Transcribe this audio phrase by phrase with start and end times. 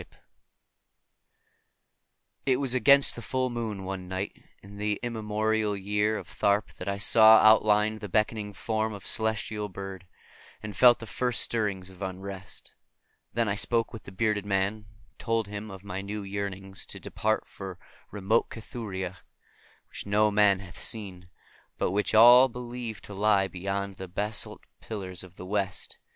[0.01, 0.19] 10em 0
[2.45, 6.87] 0;">It was against the full moon one night in the immemorial year of Tharp that
[6.87, 10.07] I saw outlined the beckoning form of the celestial bird,
[10.63, 12.71] and felt the first stirrings of unrest.
[13.33, 14.85] Then I spoke with the bearded man, and
[15.19, 17.77] told him of my new yearnings to depart for
[18.09, 19.19] remote Cathuria,
[19.87, 21.29] which no man hath seen,
[21.77, 25.99] but which all believe to lie beyond the basalt pillars of the West.